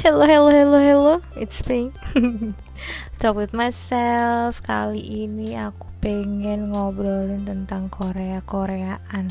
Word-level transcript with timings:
Hello, 0.00 0.24
hello, 0.24 0.48
hello, 0.48 0.80
hello. 0.80 1.14
It's 1.36 1.60
me. 1.68 1.92
Talk 3.20 3.36
with 3.36 3.52
myself. 3.52 4.64
Kali 4.64 5.28
ini 5.28 5.52
aku 5.60 5.92
pengen 6.00 6.72
ngobrolin 6.72 7.44
tentang 7.44 7.92
Korea, 7.92 8.40
Koreaan. 8.40 9.28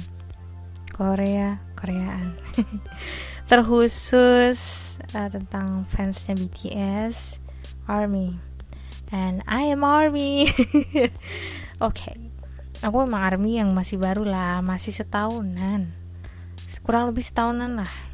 Korea, 0.93 1.57
Koreaan. 1.73 2.37
Terkhusus 3.49 4.59
uh, 5.17 5.29
tentang 5.33 5.89
fansnya 5.89 6.37
BTS, 6.37 7.41
ARMY. 7.89 8.37
And 9.09 9.41
I 9.49 9.73
am 9.73 9.81
ARMY. 9.81 10.53
Oke. 10.53 11.09
okay. 12.13 12.13
Aku 12.85 13.09
emang 13.09 13.25
ARMY 13.25 13.57
yang 13.57 13.73
masih 13.73 13.97
baru 13.97 14.21
lah, 14.21 14.61
masih 14.61 14.93
setahunan. 14.93 15.89
Kurang 16.85 17.09
lebih 17.09 17.25
setahunan 17.25 17.73
lah 17.73 18.08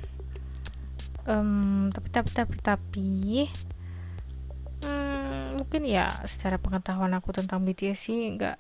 um, 1.30 1.90
tapi 1.94 2.10
tapi 2.10 2.30
tapi 2.34 2.56
tapi 2.62 3.10
hmm, 4.86 5.62
mungkin 5.62 5.82
ya 5.86 6.10
secara 6.26 6.58
pengetahuan 6.58 7.14
aku 7.18 7.34
tentang 7.36 7.62
BTS 7.66 8.00
sih 8.00 8.34
nggak 8.38 8.58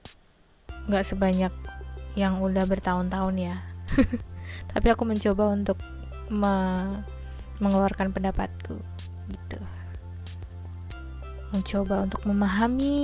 nggak 0.85 1.05
sebanyak 1.05 1.53
yang 2.15 2.39
udah 2.39 2.63
bertahun-tahun 2.65 3.35
ya. 3.37 3.55
Tapi 4.71 4.87
aku 4.87 5.03
mencoba 5.03 5.51
untuk 5.51 5.77
me 6.31 6.55
mengeluarkan 7.59 8.11
pendapatku 8.11 8.75
gitu. 9.31 9.59
Mencoba 11.51 12.03
untuk 12.03 12.23
memahami 12.27 12.95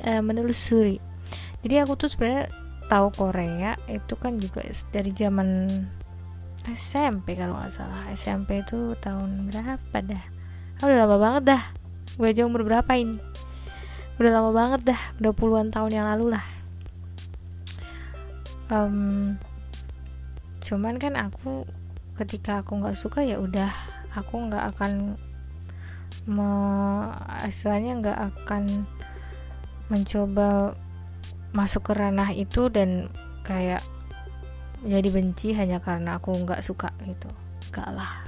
uh, 0.00 0.20
menelusuri. 0.20 1.00
Jadi 1.64 1.74
aku 1.80 1.96
tuh 1.96 2.08
sebenarnya 2.12 2.52
tahu 2.92 3.08
Korea 3.16 3.80
itu 3.88 4.14
kan 4.20 4.36
juga 4.36 4.60
dari 4.92 5.12
zaman 5.16 5.48
SMP 6.64 7.36
kalau 7.36 7.60
nggak 7.60 7.72
salah. 7.72 8.08
SMP 8.16 8.64
itu 8.64 8.96
tahun 8.96 9.52
berapa 9.52 9.96
dah? 10.00 10.24
Oh, 10.80 10.88
udah 10.88 10.98
lama 11.04 11.16
banget 11.20 11.42
dah. 11.52 11.62
Gue 12.16 12.32
aja 12.32 12.48
umur 12.48 12.64
berapa 12.64 12.88
ini? 12.96 13.20
Udah 14.16 14.30
lama 14.32 14.50
banget 14.50 14.94
dah. 14.94 15.00
Udah 15.20 15.32
puluhan 15.36 15.68
tahun 15.68 15.92
yang 15.92 16.06
lalu 16.08 16.32
lah. 16.32 16.44
Um, 18.72 19.36
cuman 20.64 20.96
kan 20.96 21.20
aku 21.20 21.68
ketika 22.16 22.64
aku 22.64 22.80
nggak 22.80 22.96
suka 22.96 23.20
ya 23.20 23.36
udah. 23.36 23.70
Aku 24.16 24.48
nggak 24.48 24.72
akan 24.72 25.20
me, 26.24 26.50
istilahnya 27.44 28.00
nggak 28.00 28.18
akan 28.32 28.88
mencoba 29.92 30.72
masuk 31.52 31.92
ke 31.92 31.92
ranah 31.92 32.32
itu 32.32 32.72
dan 32.72 33.12
kayak 33.44 33.84
jadi 34.84 35.08
benci 35.08 35.56
hanya 35.56 35.80
karena 35.80 36.20
aku 36.20 36.36
nggak 36.36 36.60
suka 36.60 36.92
gitu. 37.08 37.32
Gak 37.72 37.88
lah. 37.96 38.20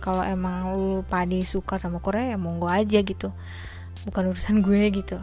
Kalau 0.00 0.24
emang 0.24 0.72
lu 0.72 1.04
padi 1.04 1.44
suka 1.44 1.76
sama 1.76 2.00
Korea 2.00 2.32
ya 2.34 2.38
monggo 2.40 2.66
aja 2.66 3.04
gitu. 3.04 3.28
Bukan 4.08 4.32
urusan 4.32 4.60
gue 4.66 4.88
gitu. 4.88 5.20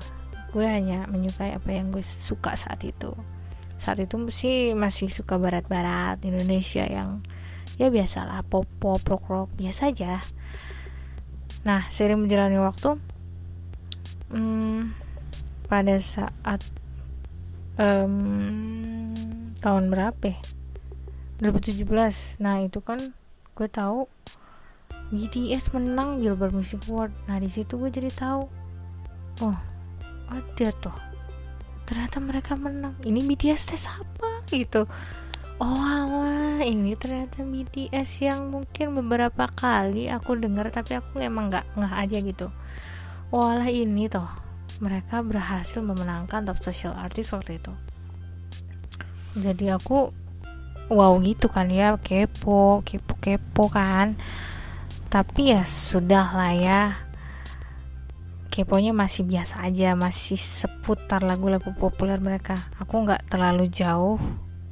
Gue 0.53 0.69
hanya 0.69 1.09
menyukai 1.09 1.58
apa 1.58 1.69
yang 1.73 1.89
gue 1.89 2.06
suka 2.06 2.53
saat 2.53 2.86
itu. 2.86 3.11
Saat 3.81 4.06
itu 4.06 4.16
sih 4.30 4.78
masih 4.78 5.09
suka 5.09 5.41
barat-barat 5.41 6.22
Indonesia 6.23 6.86
yang 6.86 7.25
ya 7.75 7.91
biasalah 7.91 8.45
pop 8.47 8.63
pop 8.80 9.02
rock 9.03 9.25
rock 9.28 9.50
biasa 9.58 9.91
aja. 9.91 10.22
Nah 11.66 11.89
sering 11.89 12.23
menjalani 12.23 12.61
waktu 12.61 12.95
hmm, 14.31 14.95
pada 15.67 15.97
saat 15.97 16.61
um, 17.81 19.11
tahun 19.59 19.89
berapa 19.89 20.23
ya? 20.30 20.39
2017 21.39 21.88
nah 22.39 22.64
itu 22.64 22.80
kan 22.80 23.11
gue 23.55 23.67
tahu 23.72 24.08
BTS 25.14 25.69
menang 25.78 26.17
Billboard 26.17 26.53
Music 26.58 26.81
Award. 26.89 27.14
Nah 27.30 27.38
di 27.38 27.50
situ 27.50 27.78
gue 27.78 27.94
jadi 27.94 28.09
tahu 28.09 28.50
oh 29.45 29.58
ada 30.25 30.69
tuh 30.81 30.96
ternyata 31.85 32.18
mereka 32.18 32.57
menang. 32.57 32.97
Ini 33.06 33.22
BTS 33.22 33.62
tes 33.69 33.85
apa 33.85 34.41
gitu. 34.50 34.90
Oh 35.62 35.79
alah 35.79 36.66
ini 36.66 36.97
ternyata 36.97 37.46
BTS 37.46 38.25
yang 38.25 38.50
mungkin 38.50 38.97
beberapa 38.97 39.47
kali 39.47 40.09
aku 40.09 40.35
dengar 40.35 40.67
tapi 40.73 40.97
aku 40.97 41.22
emang 41.22 41.53
nggak 41.53 41.66
nggak 41.78 41.96
aja 41.96 42.17
gitu. 42.25 42.47
Oh 43.29 43.53
ini 43.62 44.09
toh. 44.09 44.28
Mereka 44.81 45.23
berhasil 45.23 45.79
memenangkan 45.79 46.44
top 46.44 46.59
social 46.59 46.91
artist 46.97 47.31
waktu 47.31 47.62
itu. 47.62 47.72
Jadi 49.40 49.72
aku 49.72 50.12
wow 50.90 51.18
gitu 51.22 51.50
kan 51.50 51.72
ya 51.73 51.97
kepo 51.97 52.81
kepo 52.85 53.13
kepo 53.18 53.72
kan. 53.72 54.18
Tapi 55.09 55.56
ya 55.56 55.63
sudah 55.63 56.28
lah 56.35 56.53
ya. 56.53 56.81
Keponya 58.51 58.96
masih 58.96 59.28
biasa 59.28 59.68
aja 59.68 60.00
masih 60.00 60.40
seputar 60.40 61.23
lagu-lagu 61.23 61.75
populer 61.75 62.19
mereka. 62.23 62.56
Aku 62.79 63.03
nggak 63.03 63.28
terlalu 63.28 63.68
jauh 63.68 64.19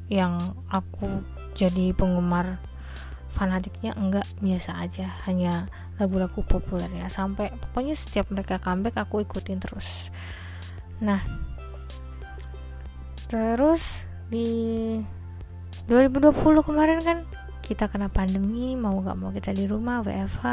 yang 0.07 0.39
aku 0.71 1.23
jadi 1.55 1.91
penggemar 1.95 2.59
fanatiknya 3.31 3.95
enggak 3.95 4.27
biasa 4.39 4.79
aja. 4.79 5.19
Hanya 5.27 5.67
lagu-lagu 5.99 6.43
populer 6.47 6.91
ya. 6.91 7.07
Sampai 7.11 7.51
pokoknya 7.51 7.95
setiap 7.95 8.31
mereka 8.31 8.59
comeback 8.59 8.95
aku 8.99 9.23
ikutin 9.23 9.59
terus. 9.59 10.11
Nah 11.03 11.23
terus 13.27 14.05
di 14.29 14.99
2020 15.91 16.63
kemarin 16.63 16.99
kan 17.03 17.17
kita 17.63 17.91
kena 17.91 18.07
pandemi 18.07 18.75
mau 18.75 18.99
gak 19.03 19.17
mau 19.19 19.31
kita 19.31 19.51
di 19.51 19.67
rumah 19.67 20.03
WFH 20.03 20.43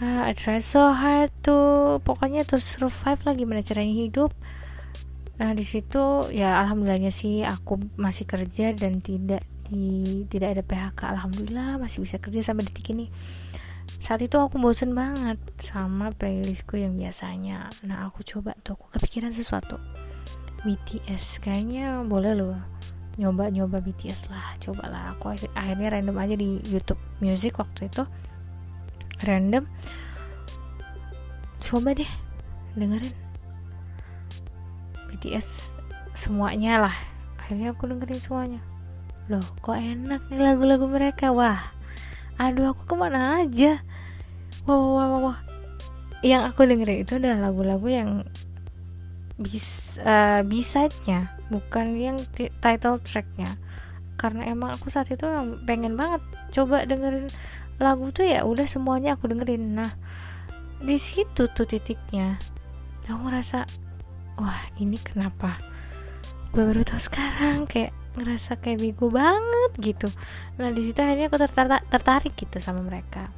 uh, 0.00 0.22
I 0.28 0.32
try 0.36 0.60
so 0.60 0.92
hard 0.92 1.32
to 1.44 1.56
pokoknya 2.04 2.44
to 2.48 2.60
survive 2.60 3.20
lagi 3.24 3.44
gimana 3.44 3.64
caranya 3.64 3.96
hidup. 3.96 4.32
Nah 5.36 5.52
di 5.52 5.64
situ 5.64 6.32
ya 6.32 6.60
alhamdulillahnya 6.64 7.12
sih 7.12 7.44
aku 7.44 7.80
masih 8.00 8.24
kerja 8.24 8.72
dan 8.72 9.04
tidak 9.04 9.44
di 9.68 10.24
tidak 10.32 10.56
ada 10.56 10.62
PHK 10.64 11.00
alhamdulillah 11.16 11.76
masih 11.76 12.04
bisa 12.04 12.16
kerja 12.16 12.40
sampai 12.40 12.64
detik 12.68 12.92
ini. 12.92 13.12
Saat 14.00 14.20
itu 14.24 14.36
aku 14.36 14.60
bosen 14.60 14.92
banget 14.92 15.38
sama 15.56 16.12
playlistku 16.12 16.76
yang 16.76 16.96
biasanya. 16.96 17.72
Nah 17.84 18.08
aku 18.08 18.20
coba 18.24 18.52
tuh 18.60 18.76
aku 18.76 18.92
kepikiran 18.96 19.32
sesuatu. 19.32 19.80
BTS 20.64 21.40
kayaknya 21.44 22.02
boleh 22.02 22.32
loh 22.34 22.58
nyoba-nyoba 23.16 23.80
BTS 23.80 24.28
lah 24.28 24.56
cobalah. 24.60 25.16
Aku 25.16 25.32
akhirnya 25.32 25.88
random 25.92 26.16
aja 26.20 26.34
di 26.36 26.60
YouTube 26.68 27.00
Music 27.20 27.56
waktu 27.56 27.88
itu. 27.88 28.04
Random. 29.24 29.64
Coba 31.64 31.96
deh 31.96 32.08
dengerin. 32.76 33.16
BTS 35.12 35.72
semuanya 36.12 36.88
lah. 36.88 36.96
Akhirnya 37.40 37.72
aku 37.72 37.88
dengerin 37.88 38.20
semuanya. 38.20 38.60
Loh 39.32 39.42
kok 39.64 39.74
enak 39.74 40.28
nih 40.28 40.40
lagu-lagu 40.40 40.86
mereka? 40.86 41.32
Wah 41.32 41.72
aduh 42.36 42.76
aku 42.76 42.84
ke 42.84 42.94
mana 42.94 43.40
aja? 43.42 43.80
Wah 44.68 44.76
wah 44.76 45.06
wah, 45.08 45.20
wah. 45.32 45.38
yang 46.24 46.42
aku 46.48 46.66
dengerin 46.66 47.06
itu 47.06 47.20
adalah 47.20 47.48
lagu-lagu 47.48 47.86
yang 47.86 48.10
bis 49.36 50.00
uh, 50.00 50.40
bisanya 50.42 51.35
bukan 51.52 51.96
yang 51.98 52.18
title 52.60 52.98
tracknya. 53.02 53.58
Karena 54.16 54.48
emang 54.48 54.72
aku 54.72 54.88
saat 54.88 55.12
itu 55.12 55.28
pengen 55.68 55.94
banget 55.94 56.24
coba 56.52 56.88
dengerin 56.88 57.28
lagu 57.76 58.08
tuh 58.08 58.24
ya 58.24 58.48
udah 58.48 58.64
semuanya 58.64 59.14
aku 59.14 59.28
dengerin. 59.28 59.76
Nah 59.76 59.92
di 60.80 60.96
situ 60.96 61.48
tuh 61.48 61.64
titiknya 61.68 62.36
aku 63.08 63.28
ngerasa 63.28 63.64
wah 64.36 64.60
ini 64.76 65.00
kenapa 65.00 65.60
gue 66.52 66.64
baru 66.64 66.80
tahu 66.84 67.00
sekarang? 67.00 67.68
Kayak 67.68 67.92
ngerasa 68.16 68.56
kayak 68.56 68.80
bego 68.80 69.12
banget 69.12 69.70
gitu. 69.76 70.08
Nah 70.56 70.72
di 70.72 70.80
situ 70.88 70.96
akhirnya 71.04 71.28
aku 71.28 71.36
tertarik, 71.36 71.84
tertarik 71.92 72.32
gitu 72.32 72.56
sama 72.56 72.80
mereka. 72.80 73.28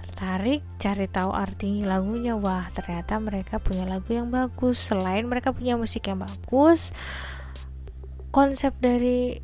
Tertarik 0.00 0.64
cari 0.80 1.04
tahu 1.12 1.36
arti 1.36 1.84
lagunya. 1.84 2.32
Wah 2.40 2.72
ternyata 2.72 3.20
mereka 3.20 3.60
punya 3.60 3.84
lagu 3.84 4.08
yang 4.08 4.32
bagus. 4.32 4.80
Selain 4.80 5.28
mereka 5.28 5.52
punya 5.52 5.76
musik 5.76 6.08
yang 6.08 6.24
bagus 6.24 6.96
konsep 8.30 8.74
dari 8.80 9.40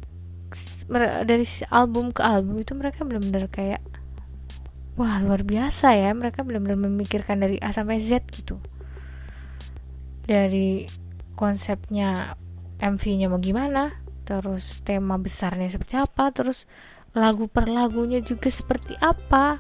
dari 1.25 1.47
album 1.73 2.13
ke 2.13 2.21
album 2.21 2.61
itu 2.61 2.77
mereka 2.77 3.09
benar-benar 3.09 3.49
kayak 3.49 3.81
wah 5.01 5.19
luar 5.19 5.43
biasa 5.43 5.97
ya. 5.97 6.13
Mereka 6.13 6.45
benar-benar 6.45 6.79
memikirkan 6.79 7.41
dari 7.41 7.57
A 7.59 7.73
sampai 7.73 7.99
Z 7.99 8.29
gitu. 8.29 8.61
Dari 10.29 10.87
konsepnya 11.35 12.37
MV-nya 12.79 13.33
mau 13.33 13.41
gimana 13.41 13.99
terus 14.23 14.79
tema 14.87 15.19
besarnya 15.19 15.67
seperti 15.67 15.99
apa 15.99 16.31
terus 16.31 16.71
lagu 17.13 17.51
per 17.51 17.67
lagunya 17.67 18.21
juga 18.21 18.53
seperti 18.53 18.95
apa. 19.01 19.59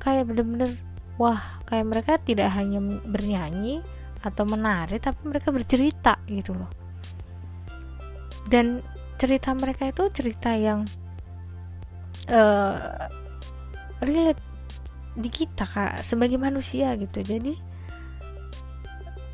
Kayak 0.00 0.32
bener-bener 0.32 0.78
wah 1.20 1.60
kayak 1.68 1.86
mereka 1.86 2.12
tidak 2.16 2.48
hanya 2.56 2.80
bernyanyi 3.04 3.84
atau 4.24 4.42
menari 4.48 4.98
tapi 4.98 5.30
mereka 5.30 5.54
bercerita 5.54 6.18
gitu 6.26 6.54
loh 6.54 6.87
dan 8.48 8.80
cerita 9.20 9.52
mereka 9.52 9.92
itu 9.92 10.08
cerita 10.10 10.56
yang 10.56 10.88
uh, 12.32 13.08
relate 14.02 14.40
di 15.18 15.28
kita 15.28 15.66
kak 15.66 16.00
sebagai 16.00 16.40
manusia 16.40 16.94
gitu. 16.96 17.20
Jadi 17.20 17.54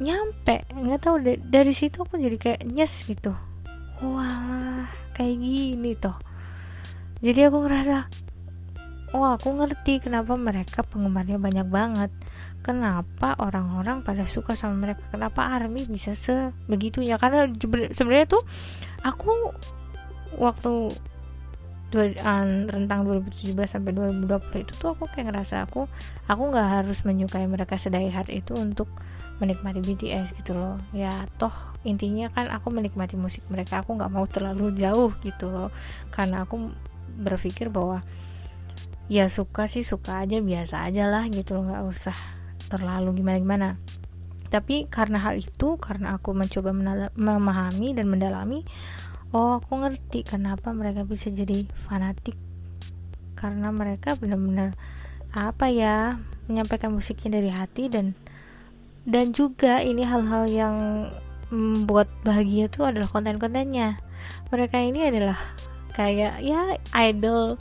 nyampe 0.03 0.67
nggak 0.75 1.01
tahu 1.01 1.17
dari 1.39 1.73
situ 1.73 2.03
aku 2.03 2.19
jadi 2.19 2.37
kayak 2.37 2.61
nyes 2.67 3.07
gitu. 3.07 3.31
Wah 4.03 4.91
kayak 5.15 5.39
gini 5.39 5.95
toh. 5.95 6.19
Jadi 7.23 7.41
aku 7.47 7.63
ngerasa 7.65 8.24
wah 9.15 9.39
aku 9.39 9.55
ngerti 9.55 10.03
kenapa 10.03 10.35
mereka 10.35 10.83
penggemarnya 10.83 11.39
banyak 11.39 11.69
banget. 11.71 12.11
Kenapa 12.65 13.39
orang-orang 13.39 14.03
pada 14.03 14.27
suka 14.27 14.59
sama 14.59 14.89
mereka? 14.91 15.07
Kenapa 15.15 15.47
Army 15.55 15.87
bisa 15.87 16.17
sebegitunya 16.19 17.21
karena 17.21 17.47
sebenarnya 17.95 18.27
tuh 18.27 18.43
aku 19.07 19.55
waktu 20.41 20.91
rentang 21.95 23.07
2017 23.07 23.55
sampai 23.71 23.95
2020 23.95 24.67
itu 24.67 24.73
tuh 24.75 24.99
aku 24.99 25.07
kayak 25.07 25.31
ngerasa 25.31 25.63
aku 25.63 25.87
aku 26.27 26.43
nggak 26.51 26.83
harus 26.83 27.07
menyukai 27.07 27.47
mereka 27.47 27.79
sedai 27.79 28.11
hard 28.11 28.35
itu 28.35 28.51
untuk 28.59 28.91
menikmati 29.39 29.79
BTS 29.79 30.35
gitu 30.43 30.59
loh. 30.59 30.83
Ya 30.91 31.15
toh 31.39 31.55
intinya 31.87 32.31
kan 32.35 32.51
aku 32.51 32.75
menikmati 32.75 33.15
musik 33.15 33.47
mereka. 33.47 33.83
Aku 33.83 33.95
nggak 33.95 34.11
mau 34.11 34.27
terlalu 34.27 34.75
jauh 34.75 35.15
gitu 35.23 35.51
loh. 35.51 35.71
Karena 36.11 36.43
aku 36.43 36.71
berpikir 37.15 37.71
bahwa 37.71 38.03
ya 39.09 39.29
suka 39.29 39.69
sih 39.69 39.85
suka 39.85 40.25
aja 40.25 40.41
biasa 40.41 40.89
aja 40.89 41.09
lah 41.09 41.29
gitu 41.29 41.61
loh 41.61 41.69
nggak 41.69 41.85
usah 41.85 42.17
terlalu 42.73 43.21
gimana 43.21 43.39
gimana 43.39 43.69
tapi 44.49 44.87
karena 44.87 45.19
hal 45.21 45.37
itu 45.41 45.77
karena 45.83 46.17
aku 46.17 46.31
mencoba 46.31 46.71
memahami 47.19 47.93
dan 47.93 48.07
mendalami 48.07 48.65
oh 49.35 49.59
aku 49.59 49.83
ngerti 49.83 50.23
kenapa 50.23 50.71
mereka 50.71 51.03
bisa 51.03 51.29
jadi 51.29 51.67
fanatik. 51.91 52.39
Karena 53.35 53.75
mereka 53.75 54.15
benar-benar 54.15 54.79
apa 55.35 55.67
ya 55.67 56.23
menyampaikan 56.47 56.95
musiknya 56.95 57.43
dari 57.43 57.51
hati 57.51 57.91
dan 57.91 58.15
dan 59.05 59.35
juga 59.35 59.83
ini 59.83 60.07
hal-hal 60.07 60.47
yang 60.47 60.77
membuat 61.51 62.07
bahagia 62.23 62.71
tuh 62.71 62.89
adalah 62.89 63.11
konten-kontennya. 63.11 63.99
Mereka 64.55 64.79
ini 64.81 65.11
adalah 65.11 65.37
kayak 65.99 66.41
ya 66.41 66.79
idol 66.95 67.59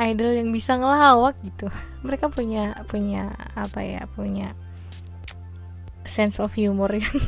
idol 0.00 0.32
yang 0.36 0.48
bisa 0.50 0.76
ngelawak 0.76 1.36
gitu. 1.44 1.68
Mereka 2.04 2.32
punya 2.32 2.76
punya 2.88 3.34
apa 3.52 3.84
ya 3.84 4.08
punya 4.12 4.56
sense 6.08 6.40
of 6.40 6.54
humor 6.56 6.90
yang 7.02 7.18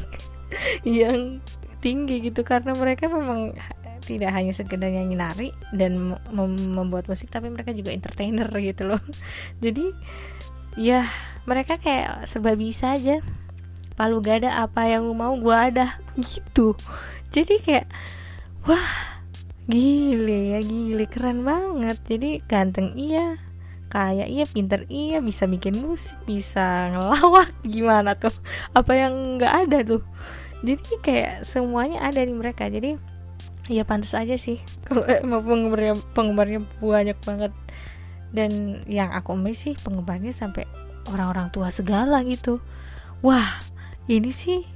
yang 0.84 1.18
tinggi 1.84 2.30
gitu. 2.30 2.42
Karena 2.42 2.72
mereka 2.72 3.10
memang 3.10 3.54
tidak 4.04 4.36
hanya 4.36 4.52
sekedar 4.52 4.92
nyanyi 4.92 5.16
nari 5.16 5.48
dan 5.72 6.12
mem 6.28 6.52
membuat 6.76 7.08
musik 7.08 7.32
tapi 7.32 7.48
mereka 7.48 7.72
juga 7.72 7.92
entertainer 7.92 8.48
gitu 8.60 8.88
loh. 8.88 9.00
Jadi 9.64 9.92
ya 10.76 11.08
mereka 11.48 11.80
kayak 11.80 12.28
serba 12.28 12.56
bisa 12.56 12.96
aja. 12.96 13.20
Palu 13.94 14.18
gak 14.18 14.42
ada 14.42 14.58
apa 14.66 14.90
yang 14.90 15.06
lu 15.06 15.14
mau 15.14 15.38
gua 15.38 15.70
ada 15.70 16.02
gitu. 16.18 16.74
Jadi 17.30 17.62
kayak 17.62 17.86
wah 18.66 19.13
gile 19.64 20.56
ya 20.56 20.60
gile. 20.60 21.04
Keren 21.08 21.44
banget. 21.44 21.98
Jadi 22.04 22.40
ganteng 22.44 22.92
iya 22.96 23.40
kaya 23.94 24.26
iya 24.26 24.42
pinter 24.42 24.90
iya 24.90 25.22
bisa 25.22 25.46
bikin 25.46 25.78
musik 25.78 26.18
bisa 26.26 26.90
ngelawak. 26.92 27.48
Gimana 27.74 28.18
tuh? 28.18 28.34
Apa 28.74 28.92
yang 28.96 29.38
nggak 29.38 29.54
ada 29.68 29.78
tuh? 29.86 30.02
Jadi 30.64 30.82
kayak 31.00 31.46
semuanya 31.46 32.04
ada 32.04 32.20
di 32.20 32.34
mereka. 32.34 32.68
Jadi 32.68 32.96
ya 33.70 33.86
pantas 33.86 34.12
aja 34.12 34.36
sih. 34.36 34.60
Kalau 34.86 35.04
emang 35.06 35.44
penggemarnya 35.44 35.94
penggemarnya 36.12 36.60
banyak 36.82 37.18
banget. 37.24 37.52
Dan 38.34 38.82
yang 38.90 39.14
aku 39.14 39.38
ambil 39.38 39.54
sih 39.54 39.78
penggemarnya 39.78 40.34
sampai 40.34 40.66
orang-orang 41.08 41.54
tua 41.54 41.70
segala 41.70 42.20
gitu. 42.26 42.58
Wah 43.22 43.62
ini 44.10 44.34
sih 44.34 44.66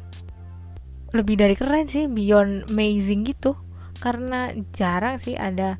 lebih 1.10 1.36
dari 1.36 1.58
keren 1.58 1.90
sih. 1.90 2.06
Beyond 2.06 2.70
amazing 2.70 3.26
gitu 3.26 3.67
karena 3.98 4.54
jarang 4.74 5.18
sih 5.18 5.34
ada 5.34 5.76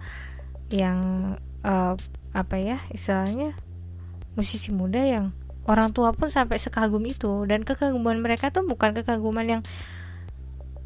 yang 0.69 1.35
uh, 1.65 1.94
apa 2.37 2.56
ya 2.61 2.79
istilahnya 2.93 3.56
musisi 4.38 4.70
muda 4.70 5.03
yang 5.03 5.35
orang 5.69 5.93
tua 5.93 6.17
pun 6.17 6.32
sampai 6.32 6.56
sekagum 6.56 7.05
itu. 7.05 7.44
Dan 7.44 7.62
kekaguman 7.62 8.19
mereka 8.19 8.49
tuh 8.49 8.65
bukan 8.65 8.97
kekaguman 8.97 9.47
yang 9.59 9.62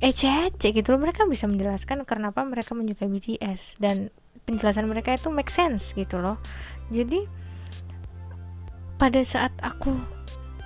ece-ece 0.03 0.75
gitu 0.75 0.93
loh. 0.93 1.01
Mereka 1.01 1.25
bisa 1.31 1.47
menjelaskan 1.47 2.03
kenapa 2.03 2.43
mereka 2.43 2.75
menyukai 2.75 3.07
BTS 3.07 3.79
dan 3.79 4.11
penjelasan 4.45 4.91
mereka 4.91 5.15
itu 5.15 5.31
make 5.31 5.49
sense 5.49 5.95
gitu 5.95 6.19
loh. 6.19 6.37
Jadi 6.91 7.23
pada 8.99 9.23
saat 9.23 9.55
aku 9.63 9.95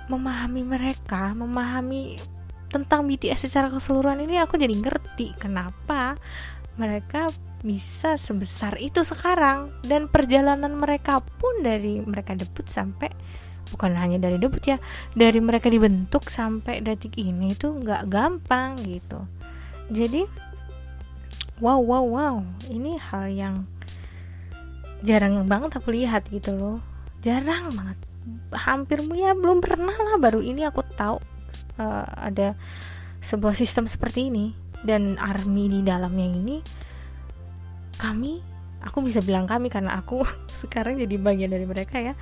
memahami 0.07 0.63
mereka 0.65 1.35
memahami 1.35 2.17
tentang 2.67 3.07
BTS 3.07 3.47
secara 3.47 3.71
keseluruhan 3.71 4.19
ini 4.23 4.39
aku 4.39 4.59
jadi 4.59 4.75
ngerti 4.75 5.35
kenapa 5.39 6.19
mereka 6.77 7.27
bisa 7.65 8.15
sebesar 8.15 8.77
itu 8.77 9.01
sekarang. 9.01 9.73
Dan 9.83 10.07
perjalanan 10.07 10.77
mereka 10.77 11.19
pun 11.21 11.65
dari 11.65 11.99
mereka 12.01 12.37
debut 12.37 12.65
sampai 12.69 13.09
bukan 13.67 13.99
hanya 13.99 14.15
dari 14.15 14.39
debut 14.39 14.63
ya 14.63 14.79
dari 15.11 15.43
mereka 15.43 15.67
dibentuk 15.67 16.31
sampai 16.31 16.79
detik 16.79 17.19
ini 17.19 17.51
itu 17.51 17.67
nggak 17.67 18.07
gampang 18.07 18.79
gitu. 18.85 19.27
Jadi 19.91 20.23
wow 21.59 21.81
wow 21.81 22.05
wow. 22.05 22.35
Ini 22.71 22.95
hal 23.11 23.25
yang 23.33 23.55
jarang 25.03 25.43
banget 25.45 25.77
aku 25.77 25.91
lihat 25.91 26.29
gitu 26.31 26.55
loh. 26.55 26.79
Jarang 27.19 27.73
banget. 27.75 27.97
Hampir 28.51 29.03
ya 29.15 29.35
belum 29.35 29.59
pernah 29.63 29.95
lah 29.95 30.15
baru 30.19 30.43
ini 30.43 30.63
aku 30.67 30.83
tahu 30.95 31.19
uh, 31.79 32.05
ada 32.15 32.55
sebuah 33.23 33.55
sistem 33.55 33.87
seperti 33.87 34.31
ini 34.31 34.66
dan 34.85 35.17
army 35.17 35.69
di 35.71 35.81
dalamnya 35.81 36.27
ini 36.27 36.57
kami 37.97 38.39
aku 38.85 39.01
bisa 39.01 39.25
bilang 39.25 39.49
kami 39.49 39.73
karena 39.73 39.97
aku 39.97 40.21
sekarang 40.61 41.01
jadi 41.01 41.15
bagian 41.17 41.51
dari 41.53 41.65
mereka 41.65 41.97
ya. 42.01 42.13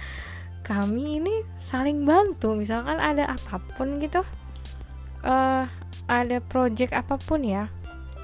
Kami 0.65 1.21
ini 1.21 1.45
saling 1.61 2.09
bantu 2.09 2.57
misalkan 2.57 2.97
ada 2.97 3.29
apa 3.37 3.61
pun 3.77 4.01
gitu 4.01 4.25
uh, 5.21 5.69
ada 6.09 6.37
project 6.41 6.89
apa 6.89 7.21
pun 7.21 7.45
ya 7.45 7.69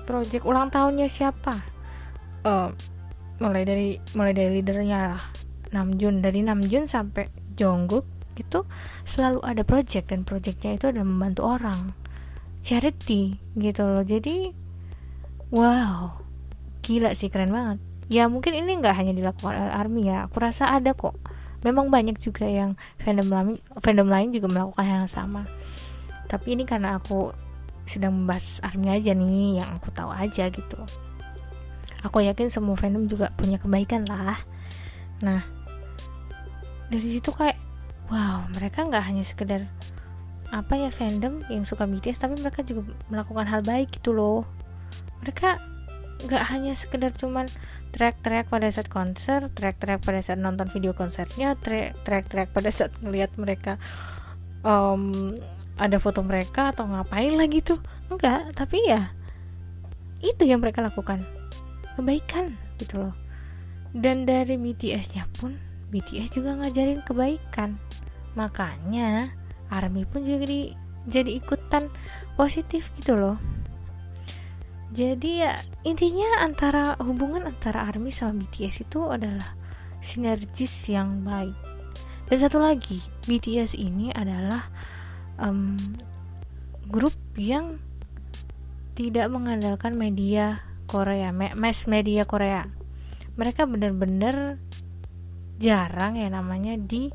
project 0.10 0.42
ulang 0.44 0.74
tahunnya 0.74 1.06
siapa? 1.06 1.62
Uh, 2.42 2.74
mulai 3.38 3.62
dari 3.62 4.01
mulai 4.18 4.34
dari 4.34 4.57
leadernya 4.57 5.00
lah 5.13 5.24
Namjoon. 5.69 6.25
Dari 6.25 6.41
Namjoon 6.41 6.89
sampai 6.89 7.29
Jungkook 7.53 8.05
itu 8.41 8.65
selalu 9.05 9.39
ada 9.46 9.62
project 9.62 10.10
dan 10.10 10.25
projectnya 10.25 10.74
itu 10.74 10.89
adalah 10.89 11.05
membantu 11.05 11.41
orang 11.46 11.94
charity 12.62 13.41
gitu 13.58 13.84
loh. 13.84 14.06
Jadi 14.06 14.53
wow 15.51 16.22
gila 16.82 17.13
sih 17.13 17.30
keren 17.30 17.53
banget. 17.53 17.77
Ya 18.12 18.27
mungkin 18.27 18.58
ini 18.58 18.80
nggak 18.80 18.96
hanya 18.96 19.13
dilakukan 19.13 19.53
oleh 19.53 19.74
army 19.74 20.10
ya. 20.10 20.30
Aku 20.30 20.41
rasa 20.41 20.72
ada 20.72 20.94
kok. 20.94 21.18
Memang 21.62 21.94
banyak 21.94 22.18
juga 22.18 22.50
yang 22.50 22.74
fandom 22.98 23.30
lain 23.30 23.56
fandom 23.82 24.10
lain 24.10 24.34
juga 24.34 24.50
melakukan 24.50 24.86
hal 24.86 24.98
yang 25.06 25.12
sama. 25.12 25.46
Tapi 26.25 26.58
ini 26.58 26.63
karena 26.65 26.98
aku 26.98 27.34
sedang 27.86 28.13
membahas 28.13 28.62
army 28.65 28.94
aja 28.94 29.13
nih 29.13 29.62
yang 29.62 29.70
aku 29.77 29.94
tahu 29.94 30.10
aja 30.10 30.50
gitu. 30.50 30.80
Aku 32.01 32.24
yakin 32.25 32.50
semua 32.50 32.74
fandom 32.74 33.06
juga 33.06 33.30
punya 33.38 33.62
kebaikan 33.62 34.10
lah. 34.10 34.41
Nah 35.22 35.46
dari 36.91 37.08
situ 37.08 37.32
kayak 37.32 37.56
wow 38.12 38.44
mereka 38.51 38.84
nggak 38.84 39.06
hanya 39.08 39.24
sekedar 39.24 39.72
apa 40.51 40.75
ya 40.75 40.91
fandom 40.91 41.43
yang 41.48 41.63
suka 41.63 41.88
BTS 41.88 42.27
tapi 42.27 42.36
mereka 42.39 42.62
juga 42.67 42.91
melakukan 43.08 43.48
hal 43.48 43.62
baik 43.63 44.00
gitu 44.00 44.12
loh. 44.12 44.43
Mereka 45.24 45.60
nggak 46.27 46.43
hanya 46.53 46.75
sekedar 46.77 47.15
cuman 47.15 47.50
track-track 47.91 48.48
pada 48.48 48.70
saat 48.70 48.88
konser 48.88 49.50
track-track 49.51 50.05
pada 50.05 50.22
saat 50.22 50.38
nonton 50.38 50.70
video 50.70 50.93
konsernya 50.93 51.58
track-track 51.58 52.53
pada 52.53 52.70
saat 52.70 52.93
ngelihat 53.01 53.34
mereka 53.41 53.81
um, 54.62 55.34
ada 55.81 55.98
foto 55.98 56.22
mereka 56.22 56.72
atau 56.72 56.86
ngapain 56.86 57.34
lah 57.34 57.50
gitu 57.50 57.81
enggak 58.13 58.53
tapi 58.53 58.86
ya 58.86 59.12
itu 60.22 60.46
yang 60.46 60.62
mereka 60.62 60.86
lakukan. 60.86 61.25
Kebaikan 61.98 62.55
gitu 62.77 63.01
loh. 63.01 63.15
Dan 63.91 64.24
dari 64.24 64.55
BTS-nya 64.55 65.27
pun 65.36 65.58
BTS 65.91 66.39
juga 66.39 66.55
ngajarin 66.55 67.03
kebaikan. 67.03 67.75
Makanya 68.38 69.34
Army 69.72 70.04
pun 70.04 70.28
jadi 70.28 70.75
jadi 71.08 71.32
ikutan 71.42 71.90
positif 72.38 72.94
gitu 73.00 73.18
loh. 73.18 73.40
Jadi 74.92 75.40
ya 75.40 75.56
intinya 75.88 76.44
antara 76.44 77.00
hubungan 77.00 77.48
antara 77.48 77.88
Army 77.88 78.12
sama 78.12 78.44
BTS 78.44 78.86
itu 78.86 79.08
adalah 79.08 79.56
sinergis 80.04 80.92
yang 80.92 81.24
baik. 81.24 81.56
Dan 82.28 82.38
satu 82.38 82.60
lagi 82.60 83.00
BTS 83.24 83.80
ini 83.80 84.12
adalah 84.12 84.68
um, 85.40 85.80
grup 86.92 87.16
yang 87.40 87.80
tidak 88.94 89.32
mengandalkan 89.32 89.96
media 89.96 90.60
Korea 90.92 91.32
mass 91.32 91.88
media 91.88 92.28
Korea. 92.28 92.68
Mereka 93.40 93.63
benar-benar 93.63 94.60
jarang 95.56 96.20
ya 96.20 96.28
namanya 96.28 96.75
di 96.75 97.13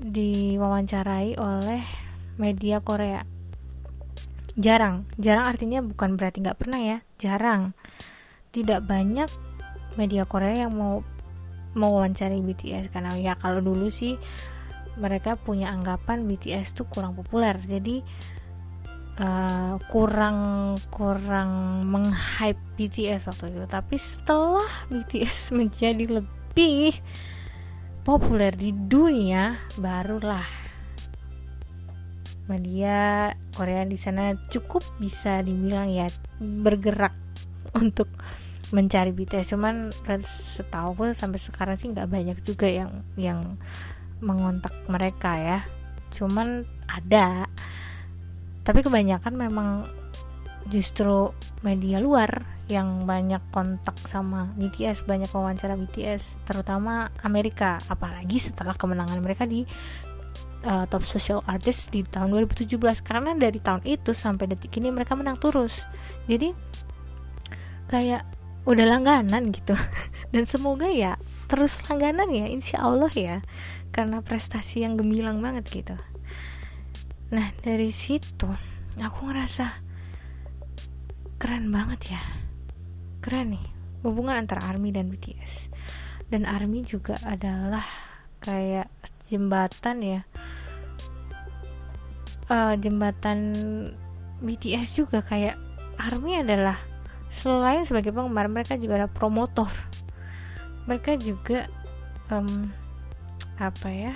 diwawancarai 0.00 1.36
oleh 1.36 1.84
media 2.40 2.80
Korea. 2.80 3.20
Jarang. 4.56 5.04
Jarang 5.20 5.46
artinya 5.46 5.84
bukan 5.84 6.16
berarti 6.16 6.40
nggak 6.40 6.58
pernah 6.58 6.80
ya. 6.80 6.98
Jarang. 7.20 7.76
Tidak 8.50 8.82
banyak 8.82 9.28
media 10.00 10.24
Korea 10.24 10.66
yang 10.66 10.72
mau 10.74 11.04
mau 11.70 12.02
wawancari 12.02 12.42
BTS 12.42 12.90
karena 12.90 13.14
ya 13.14 13.38
kalau 13.38 13.62
dulu 13.62 13.94
sih 13.94 14.18
mereka 14.98 15.38
punya 15.38 15.70
anggapan 15.70 16.26
BTS 16.26 16.74
tuh 16.74 16.88
kurang 16.88 17.14
populer. 17.14 17.60
Jadi 17.60 18.02
uh, 19.20 19.76
kurang 19.92 20.74
kurang 20.90 21.84
menghype 21.86 22.58
BTS 22.74 23.30
waktu 23.30 23.54
itu. 23.54 23.64
Tapi 23.68 23.96
setelah 24.00 24.66
BTS 24.88 25.52
menjadi 25.60 26.24
lebih 26.24 26.98
populer 28.10 28.50
di 28.50 28.74
dunia 28.74 29.54
barulah 29.78 30.42
media 32.50 33.30
Korea 33.54 33.86
di 33.86 33.94
sana 33.94 34.34
cukup 34.50 34.82
bisa 34.98 35.46
dibilang 35.46 35.86
ya 35.86 36.10
bergerak 36.42 37.14
untuk 37.78 38.10
mencari 38.74 39.14
BTS 39.14 39.54
cuman 39.54 39.94
setahu 40.26 40.98
gue 40.98 41.08
sampai 41.14 41.38
sekarang 41.38 41.78
sih 41.78 41.94
nggak 41.94 42.10
banyak 42.10 42.38
juga 42.42 42.66
yang 42.66 42.90
yang 43.14 43.54
mengontak 44.20 44.72
mereka 44.86 45.36
ya. 45.36 45.58
Cuman 46.12 46.64
ada. 46.86 47.48
Tapi 48.62 48.80
kebanyakan 48.84 49.34
memang 49.34 49.88
justru 50.70 51.34
media 51.66 51.98
luar 51.98 52.46
yang 52.70 53.02
banyak 53.02 53.42
kontak 53.50 53.98
sama 54.06 54.54
BTS 54.54 55.02
banyak 55.04 55.26
wawancara 55.34 55.74
BTS 55.74 56.46
terutama 56.46 57.10
Amerika. 57.26 57.82
Apalagi 57.90 58.38
setelah 58.38 58.78
kemenangan 58.78 59.18
mereka 59.18 59.42
di 59.44 59.66
uh, 60.64 60.86
top 60.86 61.02
social 61.02 61.42
artist 61.50 61.90
di 61.90 62.06
tahun 62.06 62.30
2017 62.30 62.78
karena 63.02 63.34
dari 63.34 63.58
tahun 63.58 63.82
itu 63.82 64.14
sampai 64.14 64.54
detik 64.54 64.78
ini 64.78 64.94
mereka 64.94 65.18
menang 65.18 65.36
terus. 65.42 65.84
Jadi 66.30 66.54
kayak 67.90 68.22
udah 68.64 68.86
langganan 68.86 69.50
gitu. 69.50 69.74
Dan 70.32 70.46
semoga 70.46 70.86
ya 70.86 71.18
terus 71.50 71.82
langganan 71.90 72.30
ya 72.30 72.46
insya 72.46 72.86
Allah 72.86 73.10
ya. 73.10 73.42
Karena 73.90 74.22
prestasi 74.22 74.86
yang 74.86 74.94
gemilang 74.94 75.42
banget 75.42 75.66
gitu. 75.66 75.98
Nah 77.34 77.50
dari 77.66 77.90
situ 77.90 78.46
aku 79.02 79.26
ngerasa 79.26 79.89
keren 81.40 81.72
banget 81.72 82.12
ya. 82.12 82.22
Keren 83.24 83.56
nih 83.56 83.66
hubungan 84.04 84.36
antara 84.36 84.68
ARMY 84.68 84.92
dan 84.92 85.08
BTS 85.08 85.72
dan 86.28 86.44
ARMY 86.44 86.84
juga 86.84 87.16
adalah 87.24 87.82
kayak 88.44 88.92
jembatan 89.24 90.04
ya. 90.04 90.20
Uh, 92.50 92.76
jembatan 92.76 93.40
BTS 94.44 95.00
juga 95.00 95.24
kayak 95.24 95.56
ARMY 95.96 96.44
adalah 96.44 96.76
selain 97.32 97.88
sebagai 97.88 98.12
penggemar 98.12 98.52
mereka 98.52 98.76
juga 98.76 99.00
ada 99.00 99.08
promotor. 99.08 99.72
Mereka 100.84 101.16
juga 101.16 101.64
um, 102.28 102.68
apa 103.56 103.88
ya? 103.88 104.12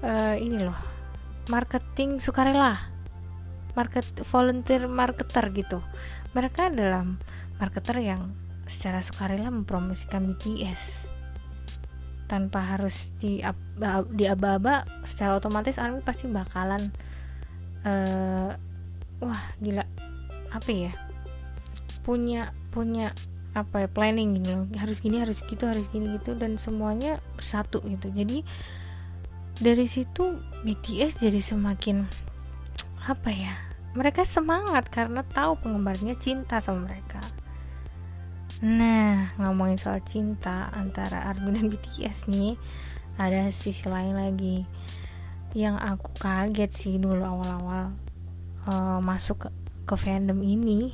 Uh, 0.00 0.38
ini 0.40 0.62
loh 0.62 0.78
marketing 1.50 2.22
sukarela 2.22 2.76
market 3.74 4.06
volunteer 4.28 4.86
marketer 4.86 5.50
gitu. 5.52 5.78
Mereka 6.32 6.70
adalah 6.72 7.04
marketer 7.58 7.98
yang 8.00 8.32
secara 8.68 9.00
sukarela 9.00 9.48
mempromosikan 9.48 10.36
BTS 10.36 11.08
tanpa 12.28 12.60
harus 12.60 13.16
di 13.16 13.40
di 14.12 14.24
aba-aba 14.28 14.84
secara 15.00 15.40
otomatis 15.40 15.80
ARMY 15.80 16.04
pasti 16.04 16.28
bakalan 16.28 16.92
uh, 17.88 18.52
wah 19.24 19.42
gila. 19.58 19.82
Apa 20.52 20.70
ya? 20.70 20.92
Punya 22.04 22.52
punya 22.68 23.16
apa 23.56 23.84
ya 23.84 23.88
planning 23.88 24.44
gitu 24.44 24.52
loh. 24.52 24.68
Harus 24.76 25.00
gini 25.00 25.24
harus 25.24 25.40
gitu 25.40 25.64
harus 25.64 25.88
gini 25.88 26.20
gitu 26.20 26.36
dan 26.36 26.60
semuanya 26.60 27.18
bersatu 27.34 27.80
gitu. 27.88 28.12
Jadi 28.12 28.44
dari 29.58 29.88
situ 29.88 30.38
BTS 30.62 31.24
jadi 31.24 31.40
semakin 31.40 32.27
apa 33.08 33.32
ya 33.32 33.56
mereka 33.96 34.22
semangat 34.22 34.92
karena 34.92 35.24
tahu 35.24 35.56
penggemarnya 35.64 36.14
cinta 36.20 36.60
sama 36.60 36.86
mereka. 36.86 37.18
Nah 38.60 39.32
ngomongin 39.40 39.80
soal 39.80 40.04
cinta 40.04 40.68
antara 40.76 41.24
ARMY 41.32 41.56
dan 41.56 41.66
BTS 41.72 42.28
nih 42.28 42.54
ada 43.16 43.48
sisi 43.48 43.88
lain 43.88 44.12
lagi. 44.14 44.68
Yang 45.56 45.76
aku 45.80 46.10
kaget 46.20 46.70
sih 46.70 46.94
dulu 47.00 47.24
awal-awal 47.24 47.96
uh, 48.68 49.00
masuk 49.00 49.48
ke, 49.48 49.50
ke 49.88 49.94
fandom 49.96 50.38
ini 50.44 50.92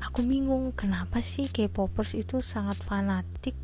aku 0.00 0.22
bingung 0.22 0.72
kenapa 0.72 1.18
sih 1.20 1.50
K-popers 1.50 2.14
itu 2.14 2.38
sangat 2.40 2.78
fanatik. 2.78 3.58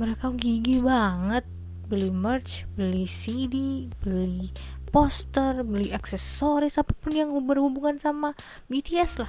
Mereka 0.00 0.32
gigi 0.34 0.80
banget 0.80 1.44
beli 1.86 2.10
merch 2.10 2.66
beli 2.74 3.06
CD 3.06 3.86
beli 4.02 4.50
poster 4.96 5.60
beli 5.60 5.92
aksesoris 5.92 6.80
apa 6.80 6.96
pun 6.96 7.12
yang 7.12 7.28
berhubungan 7.44 8.00
sama 8.00 8.32
BTS 8.72 9.20
lah. 9.20 9.28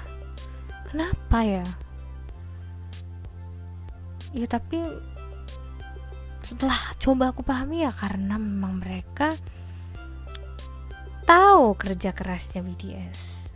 Kenapa 0.88 1.44
ya? 1.44 1.68
Ya 4.32 4.48
tapi 4.48 4.80
setelah 6.40 6.96
coba 7.04 7.36
aku 7.36 7.44
pahami 7.44 7.84
ya 7.84 7.92
karena 7.92 8.40
memang 8.40 8.80
mereka 8.80 9.36
tahu 11.28 11.76
kerja 11.76 12.16
kerasnya 12.16 12.64
BTS 12.64 13.52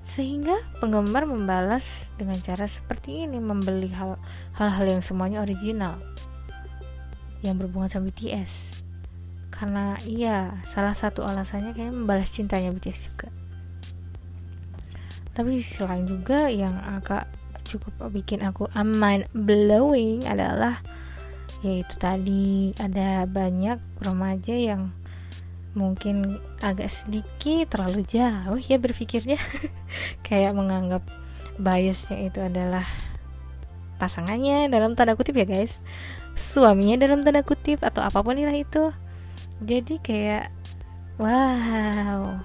sehingga 0.00 0.56
penggemar 0.80 1.28
membalas 1.28 2.08
dengan 2.16 2.40
cara 2.40 2.64
seperti 2.64 3.28
ini 3.28 3.36
membeli 3.36 3.92
hal-hal 3.92 4.84
yang 4.88 5.04
semuanya 5.04 5.44
original 5.44 6.00
yang 7.44 7.60
berhubungan 7.60 7.92
sama 7.92 8.08
BTS 8.08 8.83
karena 9.54 9.94
iya 10.02 10.58
salah 10.66 10.98
satu 10.98 11.22
alasannya 11.22 11.78
kayak 11.78 11.94
membalas 11.94 12.34
cintanya 12.34 12.74
BTS 12.74 13.06
juga. 13.06 13.30
Tapi 15.30 15.62
selain 15.62 16.06
juga 16.10 16.50
yang 16.50 16.74
agak 16.82 17.30
cukup 17.62 18.10
bikin 18.10 18.42
aku 18.42 18.66
mind 18.74 19.30
blowing 19.30 20.26
adalah 20.26 20.82
yaitu 21.64 21.96
tadi 21.96 22.74
ada 22.76 23.24
banyak 23.24 23.80
remaja 24.04 24.52
yang 24.52 24.92
mungkin 25.74 26.38
agak 26.62 26.86
sedikit 26.90 27.78
terlalu 27.78 28.02
jauh 28.06 28.58
ya 28.58 28.76
berpikirnya. 28.78 29.38
Kayak 30.26 30.58
menganggap 30.58 31.02
biasnya 31.62 32.26
itu 32.26 32.42
adalah 32.42 32.86
pasangannya 34.02 34.66
dalam 34.66 34.98
tanda 34.98 35.14
kutip 35.14 35.38
ya 35.38 35.46
guys. 35.46 35.82
Suaminya 36.34 37.06
dalam 37.06 37.22
tanda 37.22 37.46
kutip 37.46 37.82
atau 37.86 38.02
apa 38.02 38.22
pun 38.22 38.34
ilah 38.34 38.54
itu 38.54 38.90
jadi 39.64 39.94
kayak 40.04 40.44
wow 41.16 42.38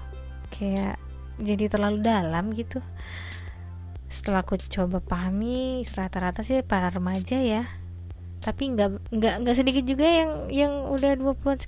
kayak 0.50 0.96
jadi 1.40 1.72
terlalu 1.72 2.04
dalam 2.04 2.52
gitu. 2.52 2.84
Setelah 4.10 4.42
aku 4.42 4.58
coba 4.58 4.98
pahami 5.00 5.84
rata-rata 5.96 6.44
sih 6.44 6.60
para 6.66 6.90
remaja 6.92 7.40
ya. 7.40 7.64
Tapi 8.40 8.72
nggak 8.76 9.12
nggak 9.12 9.34
nggak 9.44 9.56
sedikit 9.56 9.84
juga 9.84 10.04
yang 10.08 10.30
yang 10.48 10.72
udah 10.92 11.16
20-an 11.16 11.58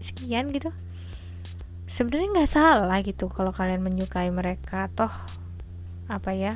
sekian 0.00 0.52
gitu. 0.52 0.72
Sebenarnya 1.88 2.28
nggak 2.40 2.50
salah 2.50 2.98
gitu 3.04 3.28
kalau 3.28 3.52
kalian 3.52 3.84
menyukai 3.84 4.32
mereka. 4.32 4.88
Toh 4.92 5.12
apa 6.10 6.34
ya 6.36 6.52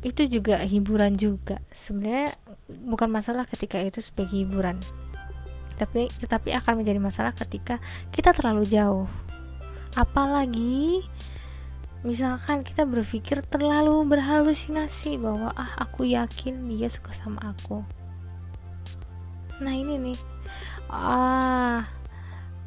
itu 0.00 0.24
juga 0.28 0.56
hiburan 0.64 1.20
juga. 1.20 1.60
Sebenarnya 1.68 2.32
bukan 2.88 3.12
masalah 3.12 3.44
ketika 3.44 3.76
itu 3.82 4.00
sebagai 4.00 4.40
hiburan 4.46 4.80
tapi 5.80 6.12
tetapi 6.20 6.52
akan 6.52 6.84
menjadi 6.84 7.00
masalah 7.00 7.32
ketika 7.32 7.80
kita 8.12 8.36
terlalu 8.36 8.68
jauh. 8.68 9.08
Apalagi 9.96 11.00
misalkan 12.04 12.60
kita 12.60 12.84
berpikir 12.84 13.40
terlalu 13.48 14.04
berhalusinasi 14.04 15.16
bahwa 15.16 15.56
ah 15.56 15.72
aku 15.80 16.04
yakin 16.04 16.68
dia 16.68 16.92
suka 16.92 17.16
sama 17.16 17.56
aku. 17.56 17.80
Nah 19.64 19.72
ini 19.72 19.96
nih. 19.96 20.18
Ah 20.92 21.88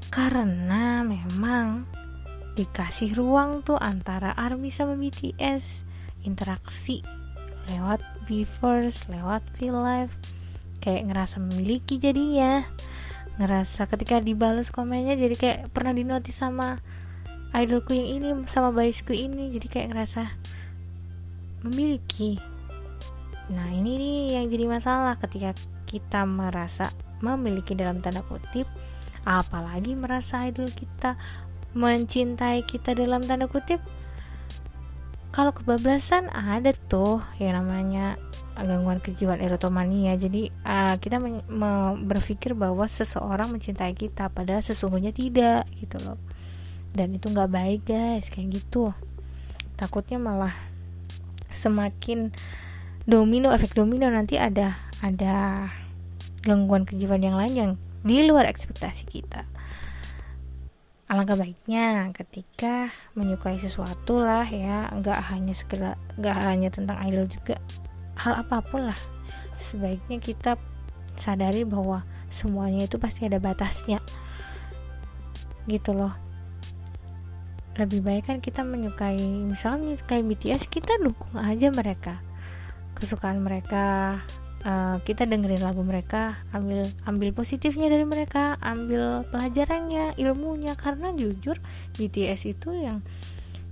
karena 0.10 1.06
memang 1.06 1.86
dikasih 2.54 3.18
ruang 3.18 3.66
tuh 3.66 3.82
antara 3.82 4.34
ARMY 4.38 4.70
sama 4.70 4.94
BTS 4.94 5.90
interaksi 6.22 7.02
lewat 7.72 8.04
Weverse, 8.28 9.08
lewat 9.10 9.44
V 9.58 9.72
Live. 9.72 10.14
Kayak 10.84 11.04
ngerasa 11.10 11.40
memiliki 11.40 11.96
jadinya 11.96 12.68
ngerasa 13.42 13.90
ketika 13.90 14.22
dibales 14.22 14.70
komennya 14.70 15.18
jadi 15.18 15.36
kayak 15.36 15.60
pernah 15.74 15.94
dinotis 15.98 16.38
sama 16.38 16.78
idolku 17.54 17.94
yang 17.94 18.10
ini 18.10 18.28
sama 18.50 18.74
biasku 18.74 19.14
ini. 19.14 19.54
Jadi 19.54 19.68
kayak 19.70 19.88
ngerasa 19.94 20.34
memiliki. 21.62 22.42
Nah 23.54 23.70
ini 23.70 23.96
nih 23.96 24.18
yang 24.42 24.50
jadi 24.50 24.66
masalah 24.66 25.16
ketika 25.22 25.54
kita 25.86 26.26
merasa 26.26 26.90
memiliki 27.22 27.78
dalam 27.78 28.02
tanda 28.02 28.26
kutip 28.26 28.66
apalagi 29.24 29.96
merasa 29.96 30.44
idol 30.50 30.68
kita 30.68 31.16
mencintai 31.78 32.66
kita 32.68 32.92
dalam 32.92 33.24
tanda 33.24 33.48
kutip 33.48 33.80
kalau 35.34 35.50
kebablasan 35.50 36.30
ada 36.30 36.70
tuh 36.88 37.18
yang 37.42 37.58
namanya 37.58 38.22
gangguan 38.54 39.02
kejiwaan 39.02 39.42
erotomania. 39.42 40.14
Jadi 40.14 40.54
uh, 40.62 40.96
kita 41.02 41.18
berpikir 42.06 42.54
bahwa 42.54 42.86
seseorang 42.86 43.50
mencintai 43.50 43.98
kita 43.98 44.30
padahal 44.30 44.62
sesungguhnya 44.62 45.10
tidak 45.10 45.66
gitu 45.82 45.98
loh. 46.06 46.22
Dan 46.94 47.18
itu 47.18 47.34
nggak 47.34 47.50
baik 47.50 47.82
guys 47.90 48.30
kayak 48.30 48.62
gitu. 48.62 48.94
Takutnya 49.74 50.22
malah 50.22 50.54
semakin 51.50 52.30
domino 53.10 53.50
efek 53.50 53.74
domino 53.74 54.06
nanti 54.14 54.38
ada 54.38 54.78
ada 55.02 55.68
gangguan 56.46 56.86
kejiwaan 56.86 57.26
yang 57.26 57.38
lain 57.38 57.54
yang 57.54 57.72
di 58.06 58.22
luar 58.22 58.46
ekspektasi 58.46 59.10
kita 59.10 59.48
alangkah 61.14 61.38
baiknya 61.38 62.10
ketika 62.18 62.90
menyukai 63.14 63.62
sesuatu 63.62 64.18
lah 64.18 64.50
ya. 64.50 64.90
Nggak 64.90 65.20
hanya 65.30 65.54
sekedar 65.54 65.94
nggak 66.18 66.38
hanya 66.42 66.74
tentang 66.74 66.98
idol 67.06 67.30
juga 67.30 67.62
hal 68.18 68.42
apa 68.42 68.66
pun 68.66 68.90
lah. 68.90 68.98
Sebaiknya 69.62 70.18
kita 70.18 70.58
sadari 71.14 71.62
bahwa 71.62 72.02
semuanya 72.34 72.90
itu 72.90 72.98
pasti 72.98 73.30
ada 73.30 73.38
batasnya 73.38 74.02
gitu 75.70 75.94
loh. 75.94 76.18
Lebih 77.78 78.02
baik 78.02 78.34
kan 78.34 78.38
kita 78.42 78.66
menyukai 78.66 79.22
misalnya 79.22 79.94
menyukai 79.94 80.26
BTS 80.26 80.66
kita 80.66 80.98
dukung 80.98 81.38
aja 81.38 81.70
mereka. 81.70 82.26
Kesukaan 82.98 83.46
mereka 83.46 84.18
uh, 84.64 84.98
kita 85.04 85.28
dengerin 85.28 85.64
lagu 85.64 85.84
mereka 85.84 86.44
ambil 86.56 86.88
ambil 87.08 87.30
positifnya 87.36 87.92
dari 87.92 88.08
mereka 88.08 88.58
ambil 88.60 89.28
pelajarannya 89.30 90.18
ilmunya. 90.18 90.74
Karena 90.76 91.12
jujur 91.14 91.60
BTS 91.96 92.42
itu 92.50 92.76
yang 92.76 93.04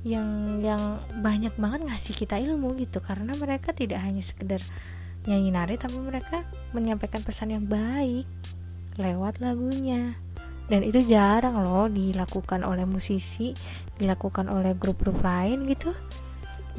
yang 0.01 0.59
yang 0.61 1.01
banyak 1.21 1.53
banget 1.57 1.87
ngasih 1.87 2.13
kita 2.15 2.37
ilmu 2.39 2.75
gitu. 2.79 2.99
Karena 3.03 3.33
mereka 3.35 3.71
tidak 3.71 4.03
hanya 4.03 4.21
sekedar 4.21 4.61
nyanyi 5.25 5.53
nari 5.53 5.75
tapi 5.77 6.01
mereka 6.01 6.41
menyampaikan 6.73 7.21
pesan 7.21 7.53
yang 7.53 7.65
baik 7.65 8.27
lewat 8.99 9.39
lagunya. 9.39 10.15
Dan 10.71 10.87
itu 10.87 11.03
jarang 11.03 11.59
loh 11.59 11.91
dilakukan 11.91 12.63
oleh 12.63 12.87
musisi 12.87 13.51
dilakukan 13.99 14.47
oleh 14.47 14.71
grup-grup 14.75 15.19
lain 15.19 15.67
gitu. 15.67 15.91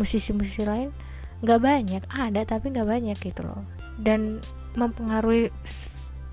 Musisi-musisi 0.00 0.64
lain 0.64 1.11
nggak 1.42 1.60
banyak 1.60 2.02
ada 2.08 2.46
tapi 2.46 2.70
nggak 2.70 2.88
banyak 2.88 3.18
gitu 3.18 3.42
loh. 3.42 3.62
Dan 3.98 4.38
mempengaruhi 4.78 5.52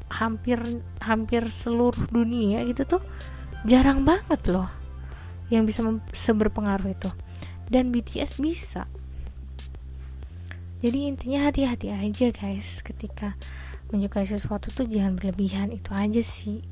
hampir 0.09 0.57
hampir 1.01 1.43
seluruh 1.49 2.09
dunia 2.09 2.65
gitu 2.65 2.97
tuh 2.97 3.03
jarang 3.67 4.07
banget 4.07 4.41
loh 4.49 4.69
yang 5.49 5.65
bisa 5.65 5.81
seberpengaruh 6.13 6.93
itu. 6.93 7.09
Dan 7.69 7.93
BTS 7.93 8.41
bisa. 8.41 8.89
Jadi 10.79 11.11
intinya 11.11 11.51
hati-hati 11.51 11.91
aja 11.91 12.27
guys. 12.31 12.81
Ketika 12.81 13.35
menyukai 13.91 14.25
sesuatu 14.25 14.71
tuh 14.71 14.87
jangan 14.87 15.17
berlebihan 15.17 15.73
itu 15.73 15.91
aja 15.93 16.21
sih. 16.23 16.63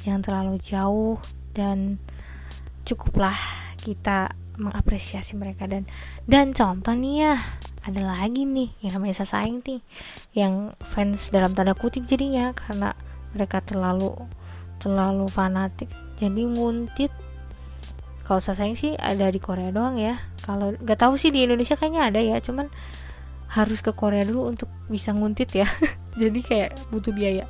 Jangan 0.00 0.22
terlalu 0.24 0.56
jauh 0.62 1.20
dan 1.52 2.00
cukuplah 2.88 3.36
kita 3.80 4.32
mengapresiasi 4.60 5.40
mereka. 5.40 5.64
Dan 5.64 5.88
dan 6.28 6.52
contoh 6.52 6.92
nih 6.92 7.14
ya 7.24 7.34
ada 7.80 8.00
lagi 8.04 8.44
nih 8.44 8.76
yang 8.84 9.00
namanya 9.00 9.24
sasaeng 9.24 9.64
nih 9.64 9.80
yang 10.36 10.76
fans 10.84 11.32
dalam 11.32 11.56
tanda 11.56 11.72
kutip 11.72 12.04
jadinya 12.04 12.52
karena 12.52 12.92
mereka 13.32 13.64
terlalu 13.64 14.12
terlalu 14.76 15.26
fanatik 15.32 15.88
jadi 16.20 16.44
nguntit. 16.44 17.12
Kalau 18.28 18.38
saya 18.38 18.70
sih 18.78 18.94
ada 18.94 19.26
di 19.32 19.42
Korea 19.42 19.74
doang 19.74 19.98
ya. 19.98 20.20
Kalau 20.44 20.76
nggak 20.76 21.00
tahu 21.00 21.18
sih 21.18 21.34
di 21.34 21.42
Indonesia 21.48 21.74
kayaknya 21.74 22.12
ada 22.12 22.20
ya 22.22 22.38
cuman 22.38 22.70
harus 23.50 23.82
ke 23.82 23.90
Korea 23.90 24.22
dulu 24.22 24.54
untuk 24.54 24.70
bisa 24.86 25.10
nguntit 25.10 25.50
ya. 25.56 25.66
Jadi 26.20 26.40
kayak 26.44 26.70
butuh 26.94 27.10
biaya. 27.10 27.48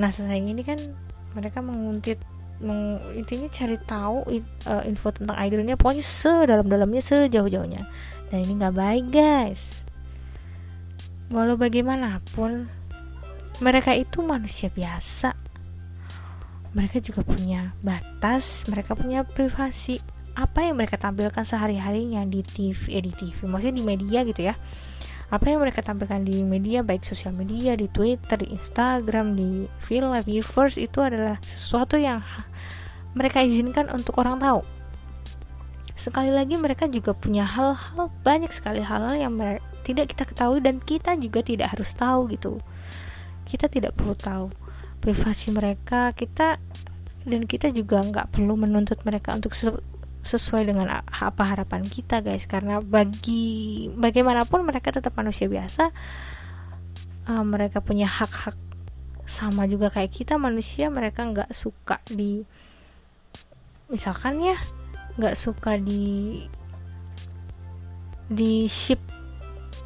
Nah 0.00 0.08
sayang 0.08 0.48
ini 0.48 0.64
kan 0.64 0.80
mereka 1.36 1.60
menguntit 1.60 2.16
meng, 2.60 3.00
intinya 3.16 3.48
cari 3.52 3.76
tahu 3.84 4.16
uh, 4.66 4.82
info 4.88 5.12
tentang 5.12 5.36
idolnya. 5.40 5.76
Pokoknya 5.76 6.04
sedalam-dalamnya 6.04 7.02
sejauh-jauhnya. 7.02 7.82
Dan 8.32 8.38
ini 8.42 8.52
nggak 8.58 8.76
baik 8.76 9.06
guys. 9.12 9.86
Walau 11.30 11.58
bagaimanapun 11.58 12.70
mereka 13.58 13.96
itu 13.96 14.22
manusia 14.22 14.70
biasa. 14.70 15.34
Mereka 16.76 17.00
juga 17.00 17.24
punya 17.24 17.72
batas 17.80 18.68
mereka 18.68 18.92
punya 18.92 19.24
privasi. 19.24 19.98
Apa 20.36 20.68
yang 20.68 20.76
mereka 20.76 21.00
tampilkan 21.00 21.48
sehari-harinya 21.48 22.20
di 22.28 22.44
TV 22.44 23.00
eh 23.00 23.00
di 23.00 23.08
TV 23.08 23.48
maksudnya 23.48 23.80
di 23.80 23.84
media 23.88 24.20
gitu 24.28 24.44
ya 24.44 24.54
apa 25.26 25.50
yang 25.50 25.58
mereka 25.58 25.82
tampilkan 25.82 26.22
di 26.22 26.46
media 26.46 26.86
baik 26.86 27.02
sosial 27.02 27.34
media 27.34 27.74
di 27.74 27.90
Twitter 27.90 28.38
di 28.38 28.54
Instagram 28.54 29.34
di 29.34 29.66
film 29.82 30.14
viewers 30.22 30.78
itu 30.78 31.02
adalah 31.02 31.42
sesuatu 31.42 31.98
yang 31.98 32.22
mereka 33.18 33.42
izinkan 33.42 33.90
untuk 33.90 34.22
orang 34.22 34.38
tahu. 34.38 34.62
Sekali 35.98 36.30
lagi 36.30 36.54
mereka 36.54 36.86
juga 36.86 37.16
punya 37.16 37.42
hal-hal 37.42 38.12
banyak 38.22 38.52
sekali 38.54 38.84
hal-hal 38.84 39.18
yang 39.18 39.34
tidak 39.82 40.14
kita 40.14 40.28
ketahui 40.28 40.62
dan 40.62 40.78
kita 40.78 41.18
juga 41.18 41.42
tidak 41.42 41.74
harus 41.74 41.90
tahu 41.96 42.30
gitu. 42.30 42.62
Kita 43.48 43.66
tidak 43.66 43.98
perlu 43.98 44.14
tahu 44.14 44.52
privasi 45.02 45.50
mereka 45.50 46.14
kita 46.14 46.62
dan 47.26 47.42
kita 47.50 47.74
juga 47.74 47.98
nggak 48.04 48.30
perlu 48.30 48.54
menuntut 48.54 49.02
mereka 49.02 49.34
untuk 49.34 49.50
sesuai 50.26 50.66
dengan 50.66 51.00
apa 51.00 51.42
harapan 51.46 51.86
kita 51.86 52.20
guys. 52.20 52.44
Karena 52.50 52.82
bagi 52.82 53.86
bagaimanapun 53.94 54.66
mereka 54.66 54.90
tetap 54.90 55.14
manusia 55.14 55.46
biasa 55.46 55.94
uh, 57.30 57.44
mereka 57.46 57.78
punya 57.80 58.10
hak-hak 58.10 58.58
sama 59.26 59.70
juga 59.70 59.88
kayak 59.94 60.12
kita. 60.12 60.34
Manusia 60.36 60.90
mereka 60.90 61.22
nggak 61.24 61.54
suka 61.54 62.02
di 62.10 62.42
misalkan 63.86 64.42
ya 64.42 64.58
nggak 65.16 65.38
suka 65.38 65.78
di 65.78 66.42
di 68.26 68.66
ship 68.66 68.98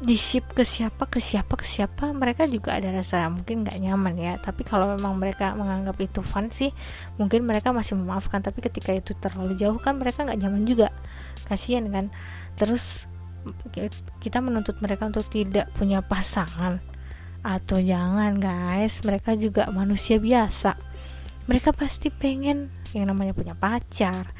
di 0.01 0.17
ship 0.17 0.57
ke 0.57 0.65
siapa 0.65 1.05
ke 1.05 1.21
siapa 1.21 1.53
ke 1.53 1.61
siapa 1.61 2.09
mereka 2.09 2.49
juga 2.49 2.73
ada 2.73 2.89
rasa 2.89 3.29
mungkin 3.29 3.61
nggak 3.61 3.77
nyaman 3.77 4.17
ya. 4.17 4.33
Tapi 4.41 4.65
kalau 4.65 4.97
memang 4.97 5.13
mereka 5.21 5.53
menganggap 5.53 5.93
itu 6.01 6.25
fun 6.25 6.49
sih 6.49 6.73
mungkin 7.21 7.45
mereka 7.45 7.69
masih 7.69 7.93
memaafkan. 8.01 8.41
Tapi 8.41 8.65
ketika 8.65 8.97
itu 8.97 9.13
terlalu 9.13 9.53
jauh 9.53 9.77
kan 9.77 10.01
mereka 10.01 10.25
nggak 10.25 10.41
nyaman 10.41 10.65
juga. 10.65 10.89
Kasihan 11.45 11.85
kan. 11.93 12.09
Terus 12.57 13.05
kita 14.21 14.41
menuntut 14.41 14.81
mereka 14.81 15.05
untuk 15.05 15.25
tidak 15.29 15.69
punya 15.77 16.01
pasangan. 16.01 16.81
Atau 17.45 17.77
jangan 17.77 18.41
guys. 18.41 19.05
Mereka 19.05 19.37
juga 19.37 19.69
manusia 19.69 20.17
biasa. 20.17 20.81
Mereka 21.45 21.77
pasti 21.77 22.09
pengen 22.09 22.73
yang 22.97 23.05
namanya 23.05 23.37
punya 23.37 23.53
pacar 23.53 24.33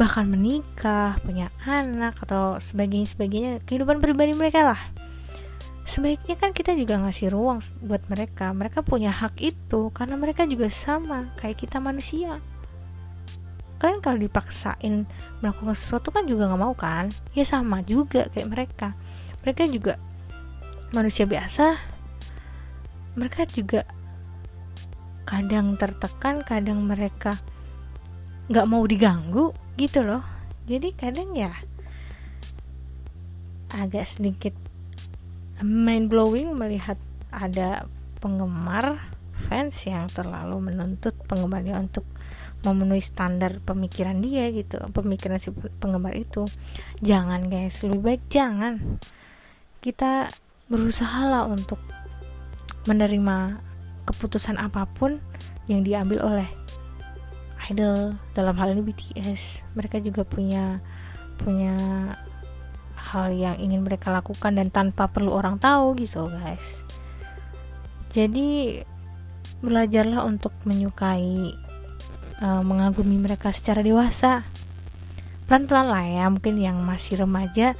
bahkan 0.00 0.24
menikah, 0.32 1.20
punya 1.20 1.52
anak 1.68 2.16
atau 2.24 2.56
sebagainya 2.56 3.04
sebagainya 3.04 3.52
kehidupan 3.68 4.00
pribadi 4.00 4.32
mereka 4.32 4.64
lah. 4.64 4.80
Sebaiknya 5.84 6.40
kan 6.40 6.56
kita 6.56 6.72
juga 6.72 6.96
ngasih 7.04 7.28
ruang 7.28 7.60
buat 7.84 8.00
mereka. 8.08 8.48
Mereka 8.56 8.80
punya 8.80 9.12
hak 9.12 9.36
itu 9.44 9.92
karena 9.92 10.16
mereka 10.16 10.48
juga 10.48 10.72
sama 10.72 11.28
kayak 11.36 11.68
kita 11.68 11.84
manusia. 11.84 12.40
Kalian 13.76 14.00
kalau 14.00 14.16
dipaksain 14.16 15.04
melakukan 15.44 15.76
sesuatu 15.76 16.08
kan 16.08 16.24
juga 16.24 16.48
nggak 16.48 16.62
mau 16.64 16.72
kan? 16.72 17.12
Ya 17.36 17.44
sama 17.44 17.84
juga 17.84 18.24
kayak 18.32 18.48
mereka. 18.48 18.88
Mereka 19.44 19.68
juga 19.68 20.00
manusia 20.96 21.28
biasa. 21.28 21.76
Mereka 23.20 23.52
juga 23.52 23.84
kadang 25.28 25.76
tertekan, 25.76 26.40
kadang 26.40 26.88
mereka 26.88 27.36
nggak 28.48 28.64
mau 28.64 28.80
diganggu 28.88 29.52
gitu 29.80 30.04
loh. 30.04 30.20
Jadi 30.68 30.92
kadang 30.92 31.32
ya 31.32 31.56
agak 33.72 34.04
sedikit 34.04 34.52
mind 35.64 36.12
blowing 36.12 36.52
melihat 36.52 37.00
ada 37.32 37.88
penggemar 38.20 39.00
fans 39.32 39.88
yang 39.88 40.04
terlalu 40.12 40.60
menuntut 40.60 41.16
penggemarnya 41.24 41.80
untuk 41.80 42.04
memenuhi 42.60 43.00
standar 43.00 43.56
pemikiran 43.64 44.20
dia 44.20 44.52
gitu 44.52 44.76
pemikiran 44.92 45.40
si 45.40 45.48
penggemar 45.80 46.12
itu. 46.12 46.44
Jangan 47.00 47.48
guys. 47.48 47.80
Lebih 47.80 48.00
baik 48.04 48.22
jangan. 48.28 49.00
Kita 49.80 50.28
berusaha 50.68 51.24
lah 51.24 51.48
untuk 51.48 51.80
menerima 52.84 53.64
keputusan 54.04 54.60
apa 54.60 54.84
pun 54.84 55.24
yang 55.72 55.88
diambil 55.88 56.20
oleh 56.20 56.48
idol 57.70 58.18
dalam 58.34 58.58
hal 58.58 58.74
ini 58.74 58.82
BTS 58.82 59.64
mereka 59.78 60.02
juga 60.02 60.26
punya 60.26 60.82
punya 61.40 61.78
hal 63.10 63.32
yang 63.32 63.56
ingin 63.56 63.80
mereka 63.80 64.12
lakukan 64.12 64.54
dan 64.58 64.68
tanpa 64.68 65.08
perlu 65.08 65.32
orang 65.32 65.56
tahu 65.56 65.96
gitu 65.98 66.28
guys. 66.28 66.84
Jadi 68.10 68.82
belajarlah 69.62 70.26
untuk 70.26 70.52
menyukai 70.66 71.54
uh, 72.42 72.62
mengagumi 72.62 73.16
mereka 73.16 73.54
secara 73.54 73.80
dewasa. 73.80 74.44
Pelan-pelan 75.48 75.86
lah 75.90 76.04
ya 76.06 76.24
mungkin 76.30 76.62
yang 76.62 76.78
masih 76.86 77.26
remaja 77.26 77.74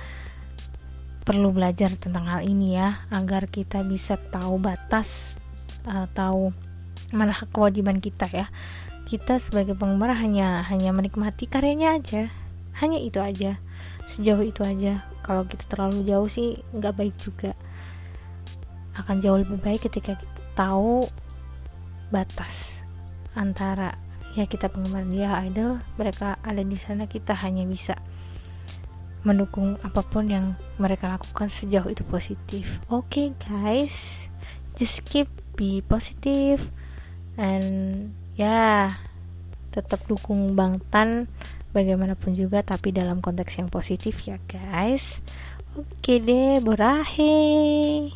perlu 1.22 1.54
belajar 1.54 1.94
tentang 1.94 2.26
hal 2.26 2.42
ini 2.42 2.74
ya 2.74 3.06
agar 3.14 3.46
kita 3.46 3.86
bisa 3.86 4.18
tahu 4.18 4.58
batas 4.58 5.38
uh, 5.86 6.10
tahu 6.10 6.50
mana 7.14 7.34
kewajiban 7.54 8.02
kita 8.02 8.26
ya 8.30 8.46
kita 9.10 9.42
sebagai 9.42 9.74
penggemar 9.74 10.14
hanya 10.14 10.62
hanya 10.70 10.94
menikmati 10.94 11.50
karyanya 11.50 11.98
aja. 11.98 12.30
Hanya 12.78 13.02
itu 13.02 13.18
aja. 13.18 13.58
Sejauh 14.06 14.46
itu 14.46 14.62
aja. 14.62 15.02
Kalau 15.26 15.42
kita 15.50 15.66
terlalu 15.66 16.06
jauh 16.06 16.30
sih 16.30 16.62
nggak 16.70 16.94
baik 16.94 17.18
juga. 17.18 17.58
Akan 18.94 19.18
jauh 19.18 19.42
lebih 19.42 19.58
baik 19.58 19.90
ketika 19.90 20.14
kita 20.14 20.42
tahu 20.54 21.10
batas 22.14 22.86
antara 23.34 23.98
ya 24.38 24.46
kita 24.46 24.70
penggemar 24.70 25.02
dia 25.10 25.42
idol 25.46 25.82
mereka 25.94 26.38
ada 26.42 26.62
di 26.62 26.74
sana 26.74 27.06
kita 27.06 27.34
hanya 27.38 27.62
bisa 27.66 27.98
mendukung 29.26 29.78
apa 29.82 30.06
pun 30.06 30.30
yang 30.30 30.46
mereka 30.78 31.10
lakukan. 31.10 31.50
Sejauh 31.50 31.90
itu 31.90 32.06
positif. 32.06 32.78
Oke 32.86 33.34
okay, 33.34 33.42
guys. 33.42 34.30
Just 34.78 35.02
keep 35.02 35.26
be 35.58 35.82
positive 35.82 36.70
and 37.34 38.14
ya 38.34 38.90
tetap 39.70 40.02
dukung 40.10 40.58
Bang 40.58 40.82
Tan 40.90 41.30
bagaimanapun 41.70 42.34
juga 42.34 42.66
tapi 42.66 42.90
dalam 42.90 43.22
konteks 43.22 43.62
yang 43.62 43.70
positif 43.70 44.26
ya 44.26 44.42
guys. 44.50 45.22
Oke 45.78 46.18
deh 46.18 46.58
berakhir 46.58 48.10